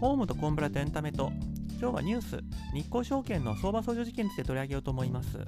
[0.00, 1.30] ホームとコンブラとエンタメと
[1.78, 2.40] 今日はニュース
[2.72, 5.38] 日興証券の相場操縦事件について取り上げようと思います。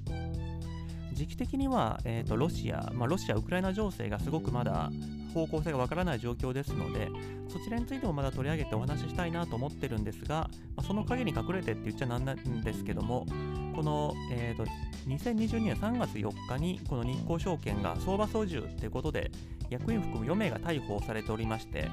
[1.13, 4.91] 時期的には、えーと、ロシア、まあ、ロシア・ウクライナ情勢がすごくまだ
[5.33, 7.09] 方向性がわからない状況ですので
[7.49, 13.27] そちらについてもまだ取り上げてお話ししたいなと思ってるんですが、まあ、その陰に隠れてって言っちゃなんなんですけども
[13.75, 14.65] この、えーと、
[15.09, 19.31] 2022年3月4日にこの日興証券が相場操縦ということで
[19.71, 21.89] 役員含む4名が逮捕されておりまして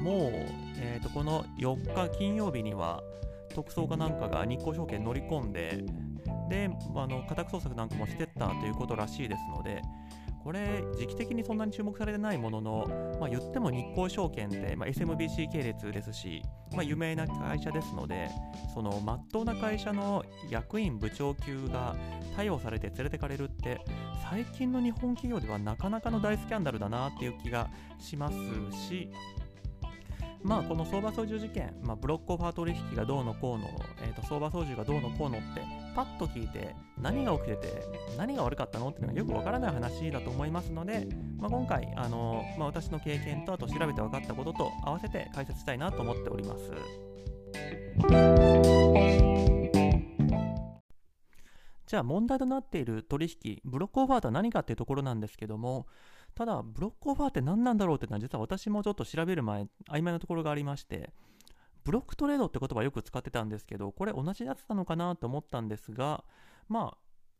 [0.00, 0.30] もう、
[0.78, 3.02] えーとこの4日金曜日には
[3.54, 5.84] 特捜かなんかが日興証券乗り込んで
[6.48, 9.82] で、あの家宅捜索なんかもしてったということらしいですので、
[10.42, 16.42] これ、時期的にそんなに注目されてないものの、まあ、言っても日興証券って、まあ、SMBC 系列ですし、
[16.72, 18.30] まあ、有名な会社ですので、
[18.72, 21.96] そのまっとうな会社の役員、部長級が
[22.36, 23.80] 逮捕されて連れてかれるって、
[24.30, 28.36] 最近の日本企業ではなかなかの大スキャンダルだなっていう気がします
[28.88, 29.10] し、
[30.42, 33.68] まあ、この相場操縦事件、まあ、ブロックオファー取引がどうのこうの、
[34.02, 35.62] えー、と相場操縦がどうのこうのって、
[35.94, 37.82] パッと聞いて何が起きてて
[38.16, 41.08] 何が悪かったのっていうのがよくわからない話だと思いますので、
[41.38, 46.72] まあ、今回あの、まあ、私の経験とあと調べて分かったことと合わせて解説したいなと思っております。
[51.88, 55.86] じゃあ問題となっている取引、ブロックオファーとは何かっていうところなんですけども、
[56.34, 61.14] ただ、ブロックオファーって何なんだろうっていうのは、実は私もちょっと調べる前、曖昧なところがありまして、
[61.88, 66.22] ブロックトレードって言葉よく使ってたんですけど、これ同じやつなのかなと思ったんですが、
[66.68, 66.98] まあ、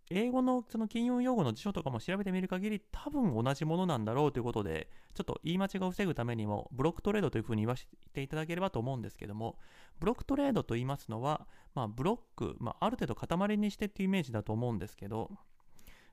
[0.09, 9.59] 英語のその金融用語の辞書とかも調べてみる限り、多分同じものなんだろうということで、ちょっと言い間違いを防ぐためにも、ブロックトレードというふうに言わせていただければと思うんですけども、
[10.01, 15.31] ブロックトレードと言いますのは、まあ、ブロック、まあ、ある程度塊にしてっていうイメージだと思うんですけど、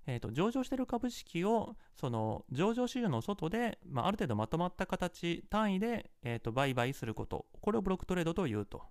[0.08, 7.46] えーと、上場している株式をその上場市場の外で、まあ、ある程度まとまった形単位で、えーと、売買すること。
[7.62, 8.84] これをブロックトレードというと、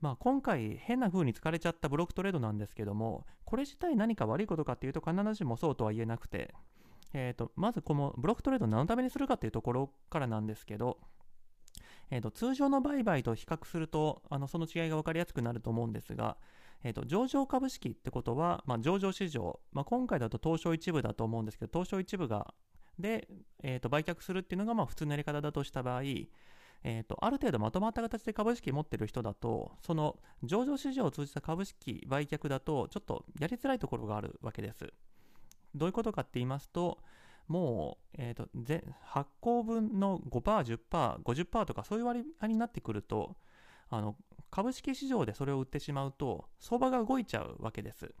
[0.00, 6.52] まあ、今回変な風に使われちゃったブロックトレードなんですけどもこれ自体何か悪いことかっていうと必ずしもそうとは言えなくて、
[7.14, 10.98] えーと、まずこのブロックトレード何のためにするかっていうところからなんですけど
[12.10, 16.36] えーと通常の売買と比較するとあのその違いが分かりやすくなると思うんですが、
[16.84, 22.54] えーと、上場株式ってことは、まあ、上場市場、まあ、今回だと東証一部だと思うんですけど、東証一部が
[22.98, 23.26] で、
[23.62, 34.92] えーと、売却するっていうのがまあ普通のやり方だとした場合、えーと、ある程度まとまった形で株式持ってる人だと、その上場市場を通じた株式売却だと、ちょっとやりづらいところがあるわけです。
[35.74, 36.98] どういうことかって言いますと、
[37.48, 38.48] もう、えーと、
[39.02, 43.36] 発行分の5%、10%、50%とかそういう割合になってくると、
[43.90, 44.16] あの
[44.54, 48.14] 株式市場でそれを売ってしまうと相場が動いちゃうわけです。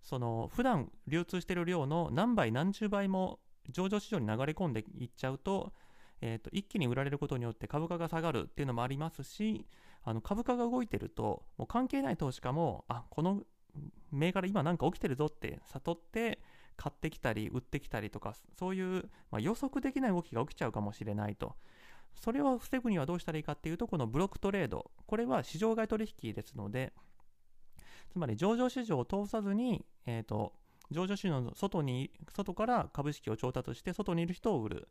[0.00, 5.74] その普段流通している量の何倍何十倍も上場市場に流れ込んでいっちゃうと,、
[6.22, 9.66] えーと、一気に売られることによって株価が下がるっていうのもありますし
[10.02, 13.42] あの株価が動いてるともう関係ない投資家もあこの
[14.12, 16.38] 銘柄今なんか起きてるぞって悟って
[16.76, 21.54] 買ってきたり売ってきたりとかそういう、まあ、予測できない動きが起きちゃうかもしれないと。
[22.16, 26.92] それを防ぐにはどうしたらいいかっていうと、このブロックトレード、これは市場外取引ですので、
[28.10, 30.52] つまり上場市場を通さずに、えーと、
[30.90, 34.88] 上場市場の外に外から株式を調達して外にいる人を売る。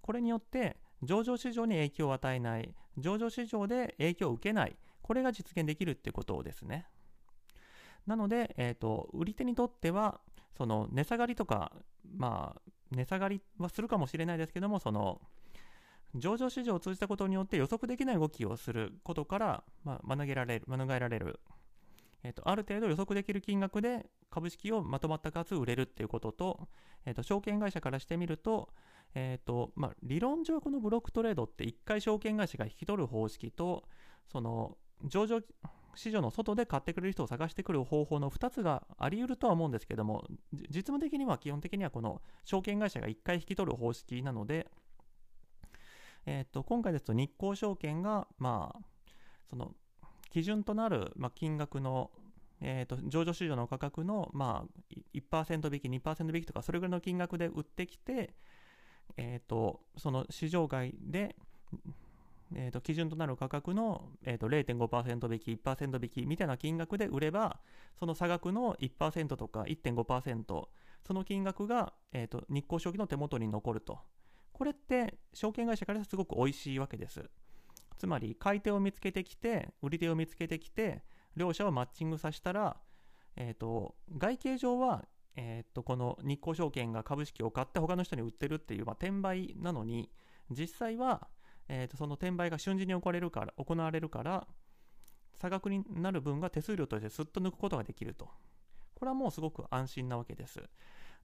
[0.00, 2.74] これによって上場市場に影響を与えない。
[2.98, 4.76] 上場市場で影響を受けない。
[5.02, 6.86] これが実現できるってことですね。
[8.06, 10.20] なので、えーと売り手にとっては
[10.56, 11.72] その値下がりとか
[12.16, 15.20] まあ値下がりはするかもしれないですけどもその
[16.14, 21.40] 上場市場を通じたことによって予測できない動きをすることから、まあ、免れられる、免れられる。
[22.22, 26.68] えーと、ある程度予測できる金額で株式をまとまった数売れるっていうことと、
[27.06, 28.68] えーと、証券会社からしてみると、
[29.14, 33.84] えーとまあ、理論上このブロックトレードって1回証券会社が引き取る方式と
[34.30, 35.40] その上場
[35.94, 44.68] 市場の外で買ってくれる人を探してくる方法の2つがあり得るとは思うんですけども実務的には基本的にはこの証券会社が1回引き取る方式なので
[46.26, 48.86] えーと、今回ですと日興証券が、まあ、
[49.48, 49.74] その
[50.30, 52.10] 基準となる、まあ、金額の、
[52.60, 58.34] えーと、上場市場の価格の、まあ、1%引き、2%引きとか、それぐらいの金額で売ってきて、
[59.16, 61.36] えーと、その市場外で、
[62.54, 67.60] えーと、基準となる価格の、えー、と0.5%引き、1%引きみたいな金額で売れば、
[67.98, 70.68] その差額の1%とか1.5%、
[71.06, 73.98] その金額が、えー、と日興証券の手元に残ると。
[74.60, 77.24] これって証券会社からすごく美味しいわけです。
[77.96, 81.02] つまり買い手を見つけてきて売り手を見つけてきて
[81.34, 82.76] 両者をマッチングさせたら、
[83.36, 90.10] えーと、外形上は、えーと、この日興証券が株式を買って他の人に売ってるっていう、まあ、転売なのに
[90.50, 91.28] 実際は、
[91.70, 94.46] えー、とその転売が瞬時に行われるから行われるから
[95.36, 98.26] 差額になる分が手数料としてすっと抜くことができると
[98.94, 100.60] これはもうすごく安心なわけです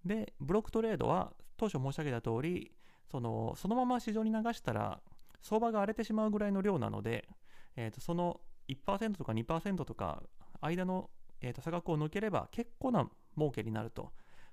[0.07, 2.73] でブロックトレードは当初申し上げた通り
[3.11, 5.01] そのそのまま市場に流したら
[5.43, 7.29] 相場が荒れてしまうぐらいの量なので、
[7.77, 10.23] えー、とその1%とか2%とか
[10.61, 11.11] 間の、
[11.41, 14.13] えー、と差額を抜ければ結構な儲けになると。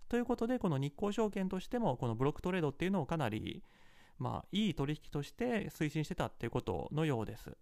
[0.10, 3.64] ということでこの日興証券としてもこのブロックトレードっていうのをかなり
[4.20, 7.58] まあいい取引として推進してたっていうことのようです。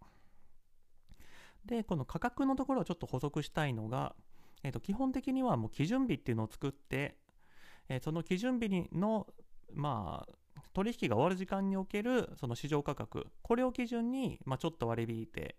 [1.66, 4.16] でこの価格のところをちょっと補足したいのが、
[4.64, 7.16] えー、と基本的にはもう基準日っていうのを作って、
[7.88, 9.28] えー、その基準日の
[9.74, 10.34] まあ
[10.74, 15.56] 取引が終わる時間におけるその市場価格、これを基準に、まあ、ちょっと割り引いて、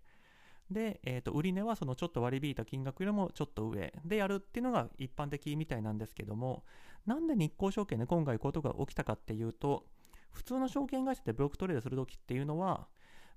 [0.71, 6.65] で、えー、と売値はそのちょっと割り引いた金額よりもちょっと上でやるっていうのが一般的みたいなんですけども、
[7.07, 9.85] なんで日興証券で今回こういうことが起きたかっていうと、
[10.33, 12.89] 普通の証券会社でブロックトレードするときっていうのは、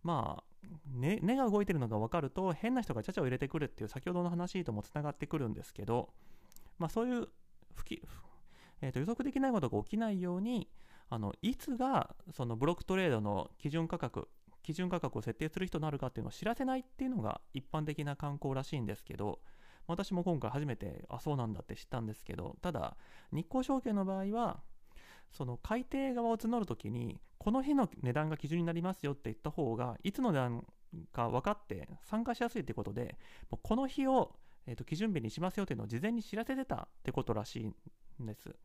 [0.02, 0.68] まあ、
[0.98, 6.14] ね、根が動いてるのが分かると、変な人がちゃちゃを入れてくるっていう先ほどの話ともつながってくるんですけど、
[6.78, 7.28] まあ、そういう
[8.82, 10.70] えー、と予測できないことが起きないように、
[11.10, 14.28] あのいつがそのブロックトレードの基準価格
[14.64, 19.40] 基準価格を設定する人になるかっていうのを知らせないっていうのが一般的な観光らしいんですけど
[19.88, 22.98] 私も今回初めてあそうなんだって知ったんですけどただ
[23.32, 24.62] 日興証券の場合は
[25.32, 30.66] その改定側を募るときにこの日の値段が基準になりますよって言った方がいつの値段
[31.14, 33.18] か分かって参加しやすいってことで
[33.50, 34.36] この日を、
[34.66, 37.66] えー、と基準日にしますよっていうのを事前に知らせてたってことらしい
[38.24, 38.56] んです。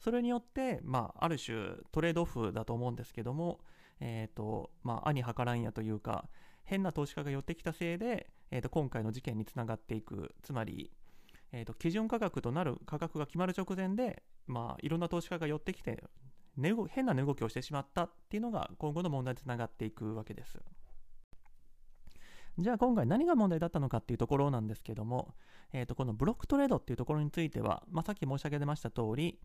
[0.00, 3.60] それによって、まあ、ある種トレードオフだと思うんですけども、
[4.00, 6.28] えっ、ー、と、まあ、兄計らんやというか、
[6.64, 10.90] 変な投資家が寄ってきたせいで、えー、と今回の事件につながっていく、つまり、
[11.52, 16.02] えー、と基準価格となる価格が決まる直前で、まあ、いろんな投資家が寄ってきて、
[16.90, 20.58] 変な値動きをしてしまったっていうのが今後の問題につながっていくわけです。
[22.58, 25.34] じゃあ今回何が問題だったのかっていうところなんですけども、
[25.72, 29.38] えー、とこのブロックトレードっていうところについては、まあ、さっき申し上げました通り、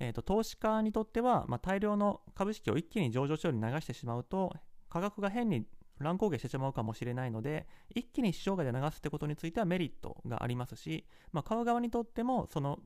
[0.00, 4.52] えーと、投資家にとっては、まあ、大量の株式を一気に上場市場に流してしまうと
[4.88, 5.66] 価格が変に
[5.98, 12.80] 乱高下してしまうかもしれないので一気に市場外で流すってことについてはメリットがありますし、まあ、買う側にとってもその、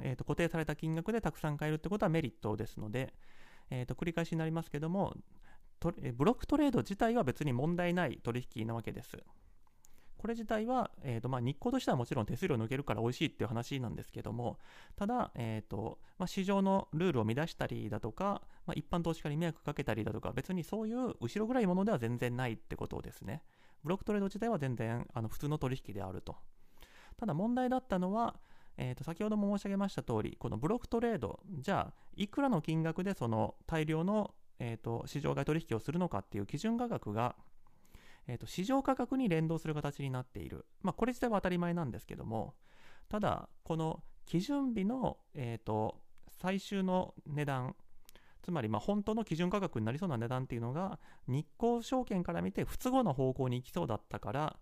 [0.00, 3.14] えーと、固定された金額でたくさん買えるってことはメリットですので、
[3.70, 5.14] えーと繰り返しになりますけども
[6.16, 9.18] ブロックトレード自体は別に問題ない取引なわけです。
[10.24, 14.58] これ自体は、えーとまあ、日光としてはもちろん手数料抜けるから美味しいっていう話なんですけども、
[14.96, 23.42] ただ、えーとまあ、市場のルールを乱したりだとか、まあ、一般投資家に迷惑かけたりだとか、別にそういう後ろ暗いものでは全然ないってことですね。
[23.82, 26.36] ブロックトレード自体は全然あの普通の取引であると。
[27.18, 28.36] ただ問題だったのは、
[28.78, 37.36] えー、と先ほども申し上げました通り、このブロックトレード、じゃあ、いくらの金額でその大量の、えー、と市場外取引をするのかっていう基準価格が、
[38.26, 40.66] えーと、市場価格に連動する形になっている。
[40.82, 42.54] まあ、これ自体は当たり前なんですけども、
[43.08, 46.00] ただ、この基準日の、えーと、
[46.40, 47.76] 最終の値段、
[48.42, 54.56] つまりまあ本当の基準価格になりそうな値段っていうのが、日興証券から見て不都合な方向に行きそうだったから、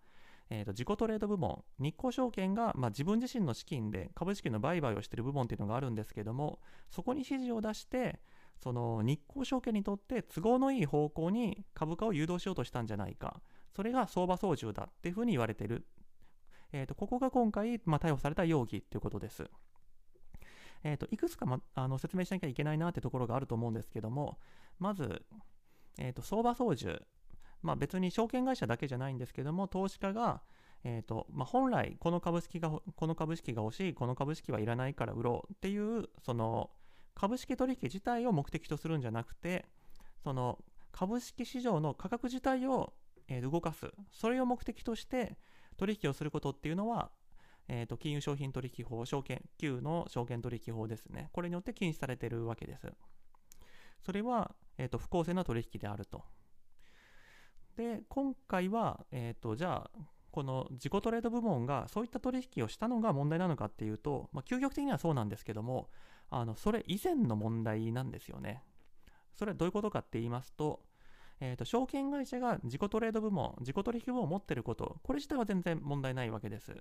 [0.50, 6.60] えー、と自己トレード部門、日興証券が、まあ、自分自身の資金で株式の売買をしている部門っていうのがあるんですけども、
[6.90, 8.20] そこに指示を出して、
[8.62, 13.40] その日興証券にとって都合のいい方向に株価を誘導しようとしたんじゃないか。
[13.74, 15.86] それが相場操縦だっていうふうに言われてる。
[16.72, 19.50] えーと、ここが今回、まあ、逮捕された容疑っていうことです。
[20.84, 24.38] えーと、いくつか、ま、あの説明しなきゃいけないなってところがあると思うんですけども、
[24.78, 25.22] まず、
[25.98, 27.04] えーと、相場操縦、
[27.62, 30.42] まあ、別に証券会社だけじゃないんですけども、投資家が、
[30.84, 36.70] えーとまあ、本来この株式が、この株式が欲しい、この株式はいらないから売ろうっていう、その
[37.14, 39.66] 株式取引自体を目的とするんじゃなくて、
[40.24, 40.58] その
[40.90, 42.92] 株式市場の価格自体を
[43.28, 43.90] え動かす。
[44.10, 45.38] それを目的として
[45.76, 47.10] 取引をすることっていうのは、
[47.68, 51.30] えーと、金融商品取引法、証券、旧の証券取引法ですね。
[51.32, 52.92] これによって禁止されているわけです。
[54.00, 56.24] それは、えーと、不公正な取引であると。
[57.76, 59.98] で、今回は、えっ、ー、と、じゃあ、
[60.32, 65.90] この自己トレード部門がそういった取引をしたのが問題なのかっていうと、まあ、究極的にはそうなんですけども、
[66.30, 68.64] あのそれ以前の問題なんですよね。
[69.34, 70.80] それはどういうことかって言いますと、
[71.44, 76.72] えーと、証券会社が自己トレード部門、自己取引部門を持ってること、これ自体は全然問題ないわけです。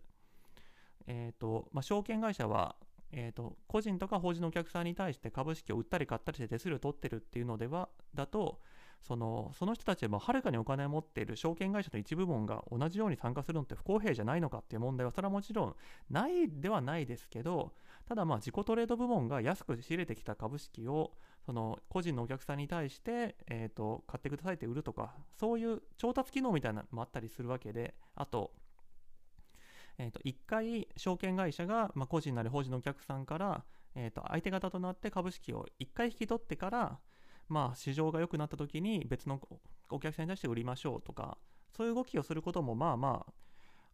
[1.08, 2.75] えーとまあ、証券会社は、
[3.12, 8.60] えーと、個人とか法人のお客さんに対して株式を売ったり買ったりして手数料を取ってるっていうのでは、だと、
[9.01, 15.75] そのその人たちははるかにお金を持っている証券会社の一部門が同じように参加するのって不公平じゃないのかっていう問題はそれはもちろん
[16.12, 17.74] ないではないですけど
[18.08, 21.13] ただまあ自己トレード部門が安く仕入れてきた株式を
[21.51, 28.53] その個人のお客さんに対して、えーと、買ってくださいって売るとかそういう調達機能みたいなのもあったりするわけであと,、
[29.98, 33.65] えーと、1回証券会社が、まあ、個人なり法人のお客さんから、
[33.96, 37.00] えーと、相手方となって株式を1回引き取ってから、
[37.50, 39.41] まあ、市場が良くなった時に別の
[39.89, 41.38] お客さんに対して売りましょうとか
[41.75, 43.25] そういう動きをすることもまあま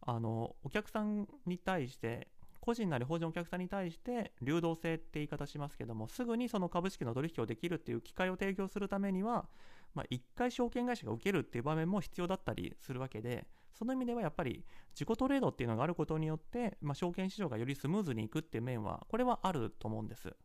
[0.02, 2.28] ああのお客さんに対して
[2.68, 9.46] 個人なり法人お客さんに対して流動性って言い方しますけどもすぐにその株式の取引をできるっていう機会を提供するためには、
[9.94, 20.36] まあ、1回証券会社が受けるっていう場面も必要だったりするわけでその意味ではやっぱり自己トレードっていうのがあることによって、まあ、証券市場がよりスムーズにいくっていう面はこれはあると思うんです。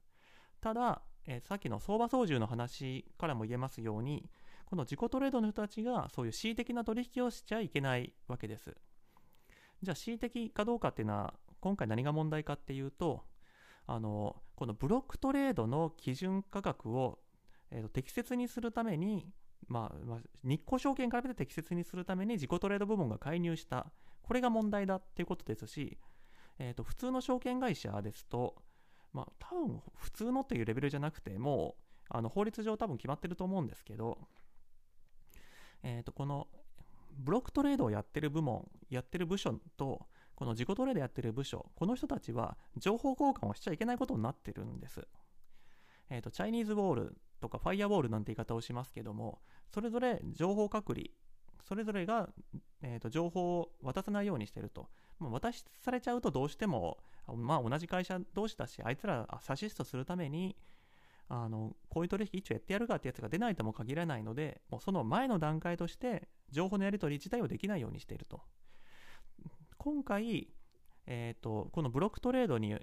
[0.62, 4.30] ただ、え、さっきの相場操縦の話からも言えますように
[4.64, 8.74] この自己トレードの人たちがそういう恣意的な取引をしちゃいけないわけです。
[9.82, 13.24] じゃあ恣意的かどうかっていうのは今回何が問題かっていうと
[13.88, 17.20] あのこのブロックトレードの基準価格を、
[17.72, 19.26] えーと、適切にするために、
[19.70, 23.88] まあ、まあ、日興証券から見て適切にするために自己トレード部門が介入した。
[24.24, 25.98] これが問題だっていうことですし、
[26.60, 28.56] えーと、普通の証券会社ですと、
[29.14, 34.18] まあ、多分普通のっていうレベルじゃなくてもうあの法律上多分決まってると思うんですけど、
[35.82, 36.48] えーとこの
[37.18, 45.08] ブロックトレードをやってる部門やってる部署とこの自己トレードやってる部署、この人たちは情報交換をしちゃいけないことになってるんです。
[46.10, 49.42] えっ、ー、と、チャイニーズウォールとかファイアウォールなんて言い方をしますけども、
[49.74, 51.08] それぞれ情報隔離、
[51.64, 52.30] それぞれが、
[52.82, 54.90] えーと、情報を渡さないようにしてると。
[55.20, 56.98] まあ、渡されちゃうとどうしても、
[57.28, 60.56] まあ同じ会社同士だし、あいつらサシストするために、
[61.30, 68.42] あの、こういう取引一応やってやるかってやつが出ないとも限らないので、もうその前の段階として、情報のやり取り自体をできないようにしていると。
[69.84, 70.48] 今回、
[71.08, 72.78] えーと、このブロックトレードに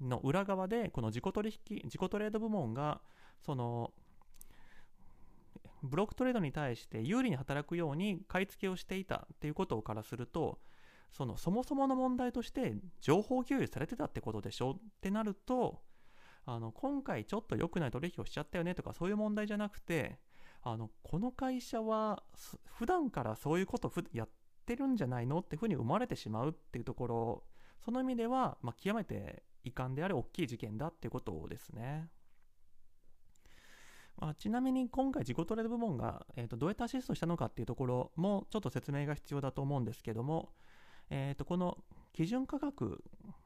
[0.00, 3.02] の裏側でこの自己取引自己トレード部門が
[3.44, 3.92] その
[5.82, 10.58] ブロックトレードに対して有利に働くように買い付けをしていたっていうことからすると
[11.12, 14.70] そのそもそもの問題として情報共有されてたってことでしょ？
[14.70, 15.82] ってなると
[16.46, 20.18] あの今回ちょっと良くない取引をしちゃったよねとかそういう問題じゃなくて
[20.62, 22.22] あのこの会社は
[22.64, 24.28] 普段からそういうことやっ
[24.74, 27.42] ってるんじゃないのっていうふうに生まれてしまうっていうところ
[27.82, 32.08] その意味では、まあ、極めて遺憾である大きい事件だっていうことですね。
[34.20, 40.50] まあ、ちなみに今回自己トレード部門が、えー、とどうやってアシストしたのかっていうところもちょっと説明が必要だと思うんですけども、
[41.08, 41.78] えー、とこの
[42.12, 43.04] 基準価格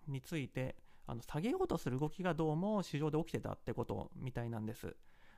[0.09, 0.76] について
[1.07, 4.97] あの下げようとする動きがどうも市場で起きてたってことみたいなんです。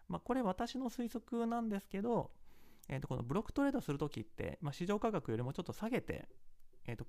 [0.09, 2.31] まあ、これ私の推測なんですけど、
[2.89, 6.29] えー、とこのブロックトレードするときって、まあ、市場価格よりもちょっと下げて、
[6.87, 7.07] えー、と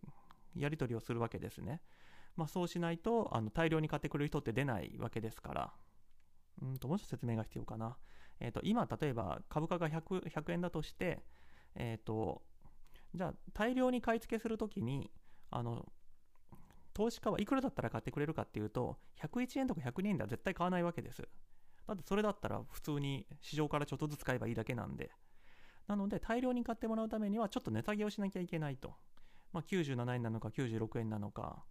[0.56, 1.82] やり取りをするわけですね。
[2.36, 5.74] まあ、そうしないとあの大量に買ってくれる人って出ないわけですから。
[6.62, 7.98] うんともうちょっと説明が必要かな。
[8.40, 11.24] えー、と今、例えば株価が 100, 100円だとして、
[11.76, 12.42] えー、と
[13.14, 15.12] じゃあ大量に買い付けするときに
[15.52, 15.86] あの
[16.94, 21.28] 投資家はいくらだったら買ってくれるかっていうと101円とか102円では絶対買わないわけです。
[21.88, 25.12] だってそれだったら普通に市場からちょっとずつ買えばいいだけなんで。
[25.88, 28.96] なので大量に買ってもらうためにはちょっと値下げをしなきゃいけないと。
[29.54, 31.64] まあ、97円なのか96円なのか。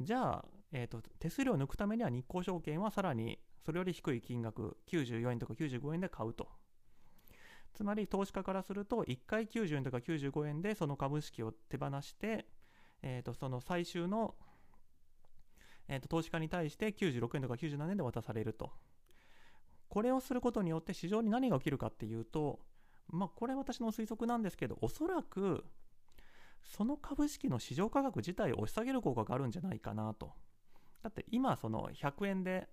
[0.00, 6.48] じゃあ、えーと、手数料を抜くためには日興証券はさらにそれより低い金額94円とか95円で買うと。
[7.74, 12.46] つまり投資家からすると1回90円とか95円でその株式を手放して、
[13.02, 14.34] えー、とその最終の、
[15.88, 18.72] えー、と投資家に対して96円とか97円で渡されると。
[19.88, 22.58] これをすることによって市場に何が起きるかっていうと
[23.08, 25.64] まあこれ私の推測なんですけどおそらく
[26.62, 30.32] その株式の市場価格自体を押し下げる効果があるんじゃないかなと。
[31.02, 32.66] だって今その100円で、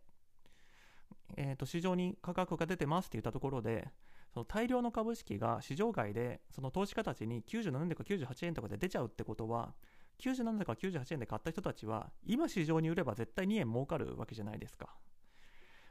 [1.36, 3.90] えー、と市場に価格が出てますって言ったところで
[4.34, 9.74] その大量の株式が市場外でその投資家たちに97円とか98円とかで出ちゃうってことは
[10.20, 14.96] 97円とか98円で買った人たちは今市場に売れば絶対2円儲かるわけじゃないですか。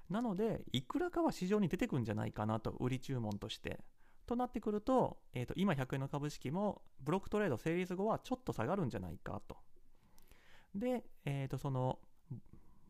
[0.08, 3.80] なのでいくらかは市場に出てくんじゃないかなと売り注文として。
[4.30, 9.56] となってくると,、えー、と今100円の株式もブロックトレード成立後はちょっと下がるんじゃないかと。
[10.74, 11.98] で、えー、とその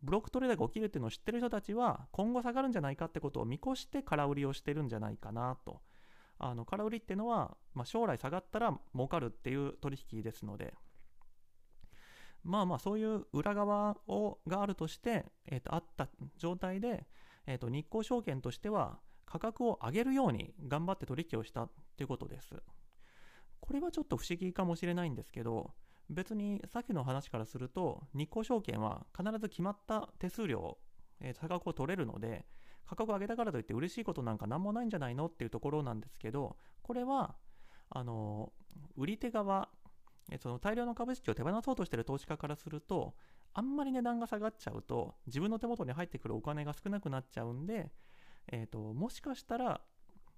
[0.02, 5.80] ブロックトレードが起きるっていうのを知ってる人たちは今後下がるんじゃないかってことを見越して空売りをしてるんじゃないかなと。
[6.38, 10.72] あの空売りっていうのは、まあ、将来下がったら儲かるっていう取引ですので、
[12.42, 17.06] まあまあそういう裏側をがあるとして、えー、とあった状態で、
[17.46, 22.50] えー、と日興証券としては価格を上げるように頑張って取引をしたっていうことです。
[23.60, 25.72] これはちょっと不思議かもしれないんですけど、
[26.10, 30.78] 別にさっきの話からすると、日興証券は必ず決まった手数料、
[31.20, 32.44] えー、価格を取れるので、
[32.84, 37.36] 価格を上げたからといって嬉しいことなんか何もないんじゃないのっていうところなんですけど、これは、
[37.88, 38.52] あの、
[38.96, 39.68] 売り手側、
[40.32, 43.14] えその大量の株式を手放そうとしている投資家からすると、
[43.52, 47.92] あんまり値段が下がっちゃうと、自分の手元に入ってくるお金が少なくなっちゃうんで、
[48.48, 49.80] えーと、もしかしたら、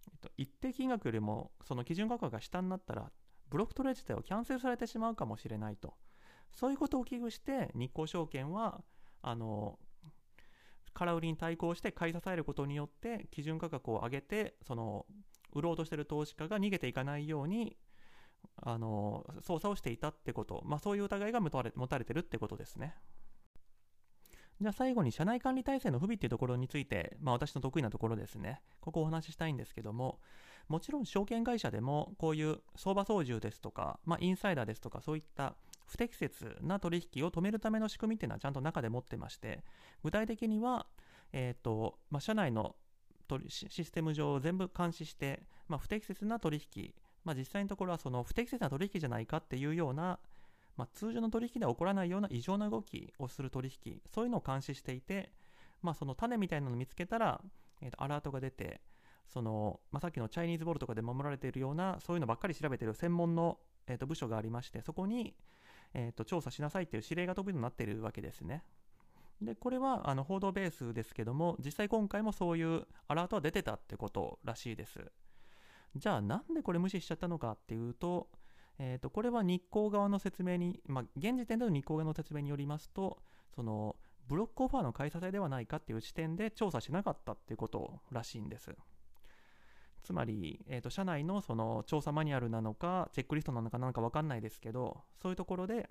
[0.08, 3.10] えーと、一定金額よりもその基準価格が下になったら、
[3.48, 5.94] ブロックトレード自体をキャンセルされてしまうかもしれないと。
[6.52, 8.82] そういうことを危惧して、日興証券は、
[9.22, 9.78] あの、
[10.94, 15.06] 空売りに対抗して買い支えることによって基準価格を上げてその
[15.52, 17.76] 売ろうとしている投資家が逃げていかないように
[18.56, 22.94] あの操作をしていたってこと、まあ、そういう疑いが持たれ持たれてるってことですね。
[24.62, 28.60] じゃあ最後に社内管理体制の不備っていうところについて、まあ、私の得意なところですね。
[28.80, 30.20] ここをお話ししたいんですけども、
[30.68, 39.64] もちろん証券会社でもこういう相場操縦ですとか、まあ、インサイダーですとかそういった不適切な取引を止めるための仕組みっていうのはちゃんと中で持ってまして、
[40.04, 40.86] 具体的には、
[41.32, 42.76] えっ、ー、と、まあ、社内の
[43.48, 50.18] システム上を全部監視して、まあ、不適切な取引、まあ、実際のところはその不適切な取引じゃないかっていうような、
[50.76, 55.32] まあ、通常の取引では起こらないような異常な動きをする取引、そういうのを監視していて、
[55.82, 57.40] まあ、その種みたいなのを見つけたら、
[57.80, 58.80] えー、とアラートが出て、
[59.26, 65.34] その、まあ、さっきのチャイニーズボールとかで守られているような、そういうのばっかり調べている専門の、えー、と部署がありまして、そこに、
[65.94, 68.62] えー、と調査しなさいっていう指令が飛ぶようになっているわけですね。
[69.40, 75.00] で、これはあの報道ベースですけども、実際今回もそういうアラートは出てたってことらしいです。
[75.96, 78.28] じゃあなんでこれ無視しちゃったのかっていうと、
[78.78, 83.18] えー、とこれは日光側の説明に、まあ、現時点での日光側の説明によりますと、
[83.54, 83.96] その
[84.28, 88.74] ブロックオファーの買い支えではないかっていう視点で調査しなかったっていうことらしいんです。
[90.02, 95.88] つまり、えー、と社内のその調査マニュアルなのか、チェックリストなのかなんか分かんないですけど、そういうところで、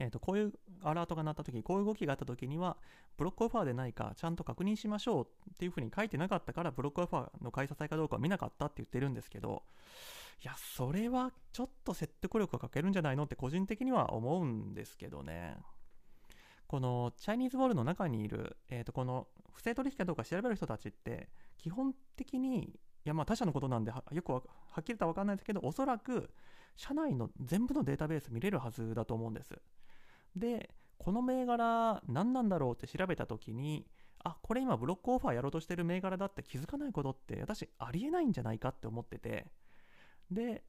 [0.00, 0.52] えー、とこういう
[0.82, 2.76] アラートが鳴った時こういう動きがあった時には
[3.16, 9.62] ブロックオファーでないかちゃんと確認しましょうっていうふうに書いてなかったからブロックオファーの買い支えかどうかは見なかったって言ってるんですけど
[10.42, 15.56] いやそれはちょっと説得力が欠けるんじゃないのって個人的には思うんですけどね。
[16.66, 22.70] このチャイニーズボールの中にいる、えー、とこの不正取引かどうか調べる人たちって基本的にい
[23.04, 24.42] やまあ他社のことなんでよくは
[24.78, 26.30] っきりとは分かんないですけどおそらく
[26.78, 29.60] 社内の全部のデータベース見れるはずだと思うんです。
[30.36, 33.84] で、この銘柄何なんだろうって調べた時に、
[34.22, 39.46] あ、これ今ブロックオファーやろうとしてる銘柄だって気づかないことって私ありえないんじゃないかって思ってて、
[40.30, 40.64] で、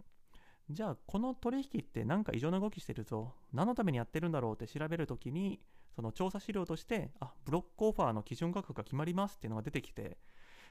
[0.69, 5.59] じゃあこの取引ってなんか異常な動きしてるぞ、何のためにやってるんだろうって調べるときに、
[5.95, 10.17] その調査資料として、あ、ブロックオファーの基準価格が決まりますっていうのが出てきて、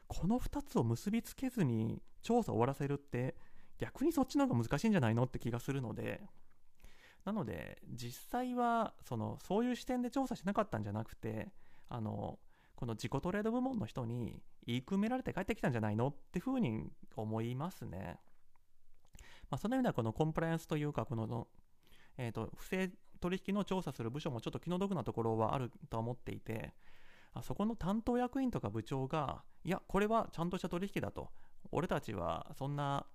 [0.06, 3.36] この2つを結びつけずに調査を終わらせるって、
[3.78, 6.22] 逆にそっちの方が難しいんじゃないのって気がするので、
[7.24, 11.52] なので、実際は、その、そういう視点で調査しなかったんじゃなくて、
[11.88, 12.38] あの、
[12.74, 18.18] この自己トレード部門の人に言い組められて帰ってきたんじゃないのってふうに思いますね。
[19.50, 21.48] まあ、その意味ではこのコンプライアンスというか、この、
[22.16, 26.74] え、ー、と、不正取引の調査する部署もちょっと気の毒なところはあると思っていて、
[27.34, 31.30] あそこの担当役員とか部長が、いや、これはちゃんとした取引だと。
[31.70, 33.06] 俺たちはそんな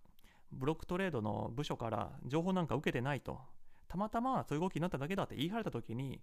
[0.52, 3.40] ブロックトレードの部署から情報なんか受けてないと。
[3.94, 6.20] たまたまそういう動きになっただけだって言い張れた時に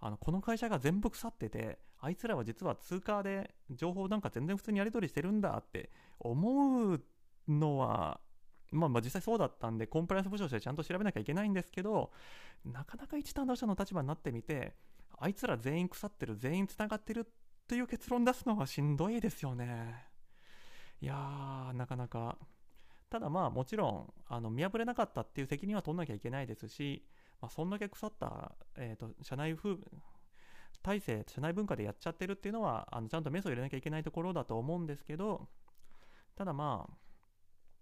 [0.00, 5.90] あのこの会社が全部腐っててあいつらは実は通貨で情報なんか全然普通にやり取りしてるんだって
[6.20, 7.02] 思う
[7.48, 8.20] のは
[8.72, 12.10] まあまあ実際そうだったんでコンプライアンス部署としてちゃんと調べなきゃいけないんですけど
[12.64, 14.74] なかなか一担当者の立場になってみて
[15.18, 17.24] あいつら全員腐ってる全員つながってるっ
[17.66, 20.04] ていう結論出すのはしんどいですよね。
[21.00, 22.38] いやーなかなか。
[23.10, 27.04] ただまあもちろんあの見破れなかったっていう責任は取んなきゃいけないですし、
[27.40, 29.76] まあ、そんだけ腐った、えーと、社内風
[30.82, 35.48] 体制社内文化でやっちゃってるっていうのはあのちゃんとメスを入れなきゃいけないところだと思うんですけど
[36.36, 37.05] ただまあ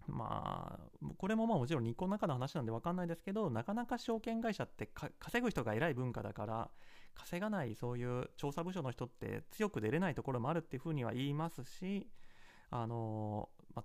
[0.07, 4.89] まあ、これもまあもちろん日光の中の話なんで分かんないですけど、なかなか証券会社って
[5.19, 6.71] 稼ぐ人が偉い文化だから、
[7.15, 12.09] 稼がないそういう調査部署の人って強く出れないところもあるっていうふうには言いますし、
[12.71, 13.85] あのまあ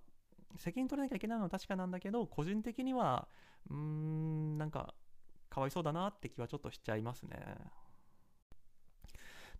[0.57, 3.27] 責任取れなきゃいけないのは確かなんだけど、個人的には、
[3.69, 4.93] うーん、なんか、
[5.49, 7.37] かわいそうだなって気はちょっとしちゃいますね。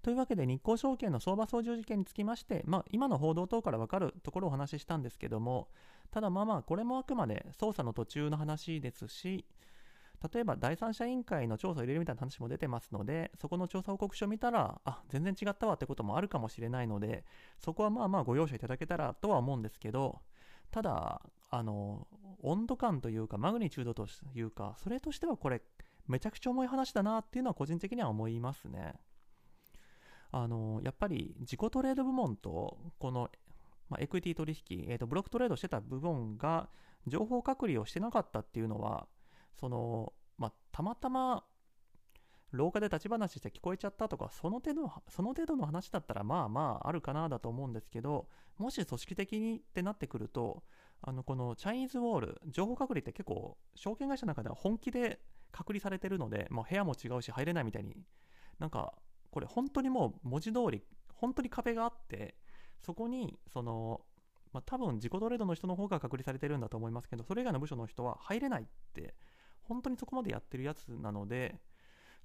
[0.02, 5.68] というわけで日興証券の相場操縦事件につきまして、まあ、今の報道等から分かるところをお話ししたんですけども、
[6.12, 9.46] ただまあまあ、これもあくまで捜査の途中の話ですし、
[10.34, 17.26] 例えば第三者委員会の調査を入れるみたいな話も出てますので、そこの調査報告書を見たら、あ、全然違ったわってこともあるかもしれないので、
[17.58, 20.20] そこはまあまあご容赦いただけたらとは思うんですけど、
[20.72, 22.08] ただ、あの、
[22.42, 25.62] 温度感というか、マグニチュードというか、それとしてはこれ、
[26.08, 28.96] めちゃくちゃ重い話だなっていうのは個人的には思いますね。
[30.32, 33.30] あのやっぱり自己トレード部門とこの、
[33.89, 36.70] まあ、エクイティ取引、えーと、ブロックトレードしてた部門が
[37.08, 39.08] 情報隔離をしてなかったっていうのは
[39.60, 41.44] その、まあ、たまたま
[42.52, 50.63] 廊下で立ち話して聞こえちゃったとかその程度その程度の話だったらまあまああるかなだと思うんですけどもし組織的にってなってくると
[51.02, 55.20] あのこのチャイニーズウォール情報隔離って結構証券会社の中では本気で
[55.52, 57.96] 隔離されてるのでもう部屋も違うし入れないみたいに
[58.60, 58.94] なんか
[59.32, 62.36] これ本当にもう文字通り本当に壁があって
[62.80, 64.02] そこにその
[64.52, 69.13] まあ、多分自己トレードの人の方が隔離されてるんだと思いますけどそれ以外の部署の人は入れないって
[69.62, 71.56] 本当にそこまでやってるやつなので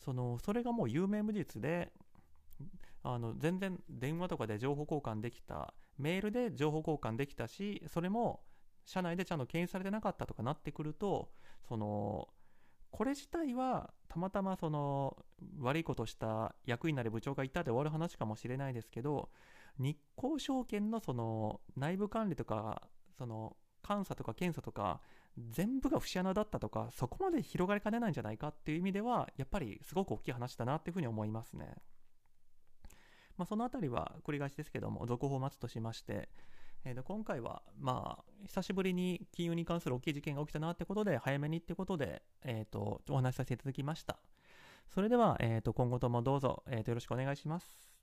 [0.03, 1.93] そのそれがもう有名無実で
[3.03, 8.41] あの全然電話とかで情報交換できたメールで情報交換できたしそれも
[8.87, 11.31] 社内でちゃんと検出されてなかったとかなってくると
[11.69, 12.29] その
[12.95, 15.17] これ自体はたまたまその
[15.59, 19.31] 悪いことした役員なり部長がいたで終わる話かもしれないですけど
[19.81, 22.83] 日興証券のその内部管理とか
[23.19, 25.01] その監査とか検査とか
[25.51, 31.75] 全部が節穴だったとかそこまで広がりかねないんじゃないかっていう意味ではやっぱりすごく大きい話だなっていうふうに思いますね。
[33.37, 36.29] まあ、そのあたりは繰り返しですけども続報を待つとしまして、
[36.85, 44.19] えー、と今回はまあ久しぶりに金融に関する大きい事件が起きたなってことで早めにってことで、えー、とお話しさせていただきました。
[44.89, 47.94] それでは、えー、と今後ともどうぞ、えー、とよろしくお願いします。